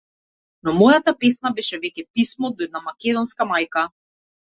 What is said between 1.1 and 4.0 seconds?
песна беше веќе писмо до една македонска мајка.